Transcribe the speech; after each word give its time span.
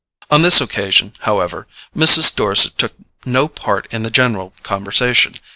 On 0.31 0.41
this 0.41 0.59
occasion, 0.59 1.13
however, 1.19 1.67
Mrs. 1.95 2.35
Dorset 2.35 2.75
took 2.75 2.95
no 3.23 3.47
part 3.47 3.85
in 3.93 4.01
the 4.01 4.09
general 4.09 4.51
conversation. 4.63 5.35